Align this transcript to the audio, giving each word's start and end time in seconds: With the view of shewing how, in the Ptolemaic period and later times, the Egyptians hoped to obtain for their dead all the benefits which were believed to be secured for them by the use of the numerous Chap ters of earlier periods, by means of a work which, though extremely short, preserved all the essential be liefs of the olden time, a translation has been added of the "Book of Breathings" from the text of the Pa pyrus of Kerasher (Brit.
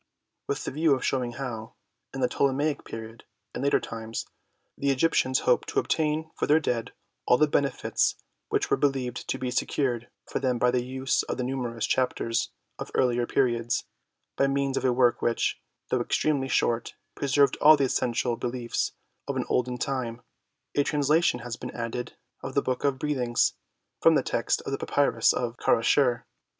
With 0.47 0.63
the 0.63 0.71
view 0.71 0.95
of 0.95 1.05
shewing 1.05 1.33
how, 1.33 1.75
in 2.11 2.21
the 2.21 2.27
Ptolemaic 2.27 2.83
period 2.83 3.23
and 3.53 3.63
later 3.63 3.79
times, 3.79 4.25
the 4.75 4.89
Egyptians 4.89 5.41
hoped 5.41 5.69
to 5.69 5.79
obtain 5.79 6.31
for 6.33 6.47
their 6.47 6.59
dead 6.59 6.93
all 7.27 7.37
the 7.37 7.47
benefits 7.47 8.15
which 8.49 8.71
were 8.71 8.77
believed 8.77 9.27
to 9.29 9.37
be 9.37 9.51
secured 9.51 10.09
for 10.25 10.39
them 10.39 10.57
by 10.57 10.71
the 10.71 10.83
use 10.83 11.21
of 11.21 11.37
the 11.37 11.43
numerous 11.43 11.85
Chap 11.85 12.15
ters 12.15 12.49
of 12.79 12.89
earlier 12.95 13.27
periods, 13.27 13.83
by 14.37 14.47
means 14.47 14.75
of 14.75 14.85
a 14.85 14.91
work 14.91 15.21
which, 15.21 15.61
though 15.91 16.01
extremely 16.01 16.47
short, 16.47 16.95
preserved 17.13 17.55
all 17.57 17.77
the 17.77 17.83
essential 17.83 18.35
be 18.35 18.47
liefs 18.47 18.93
of 19.27 19.35
the 19.35 19.45
olden 19.49 19.77
time, 19.77 20.23
a 20.73 20.81
translation 20.81 21.41
has 21.41 21.57
been 21.57 21.69
added 21.75 22.17
of 22.41 22.55
the 22.55 22.63
"Book 22.63 22.83
of 22.83 22.97
Breathings" 22.97 23.53
from 24.01 24.15
the 24.15 24.23
text 24.23 24.63
of 24.63 24.71
the 24.71 24.79
Pa 24.83 24.87
pyrus 24.87 25.31
of 25.31 25.57
Kerasher 25.57 26.21
(Brit. 26.21 26.25